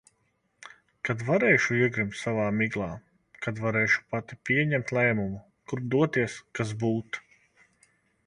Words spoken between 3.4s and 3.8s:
Kad